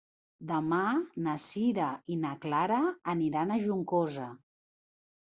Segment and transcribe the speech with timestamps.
[0.51, 0.77] Demà
[1.25, 2.79] na Sira i na Clara
[3.13, 4.25] aniran a Juncosa.